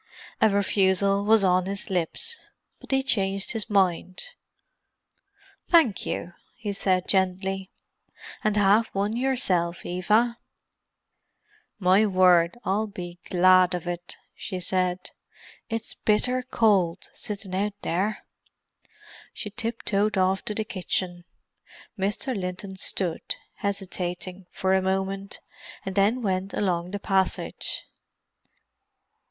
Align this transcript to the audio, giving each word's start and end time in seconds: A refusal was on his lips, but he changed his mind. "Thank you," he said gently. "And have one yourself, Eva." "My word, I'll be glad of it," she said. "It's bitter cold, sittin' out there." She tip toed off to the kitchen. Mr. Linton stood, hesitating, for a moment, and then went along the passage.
A 0.41 0.49
refusal 0.49 1.23
was 1.23 1.43
on 1.43 1.67
his 1.67 1.91
lips, 1.91 2.35
but 2.79 2.89
he 2.89 3.03
changed 3.03 3.51
his 3.51 3.69
mind. 3.69 4.19
"Thank 5.69 6.07
you," 6.07 6.33
he 6.55 6.73
said 6.73 7.07
gently. 7.07 7.69
"And 8.43 8.57
have 8.57 8.87
one 8.93 9.15
yourself, 9.15 9.85
Eva." 9.85 10.39
"My 11.77 12.07
word, 12.07 12.57
I'll 12.65 12.87
be 12.87 13.19
glad 13.29 13.75
of 13.75 13.85
it," 13.87 14.17
she 14.33 14.59
said. 14.59 15.11
"It's 15.69 15.93
bitter 15.93 16.41
cold, 16.49 17.11
sittin' 17.13 17.53
out 17.53 17.75
there." 17.83 18.25
She 19.33 19.51
tip 19.51 19.83
toed 19.83 20.17
off 20.17 20.43
to 20.45 20.55
the 20.55 20.63
kitchen. 20.65 21.25
Mr. 21.95 22.35
Linton 22.35 22.75
stood, 22.75 23.21
hesitating, 23.57 24.47
for 24.51 24.73
a 24.73 24.81
moment, 24.81 25.41
and 25.85 25.93
then 25.93 26.23
went 26.23 26.55
along 26.55 26.89
the 26.89 26.99
passage. 26.99 27.83